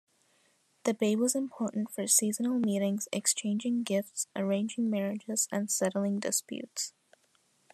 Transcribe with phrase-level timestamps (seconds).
[0.83, 6.95] The bay was important for seasonal meetings, exchanging gifts, arranging marriages and settling disputes.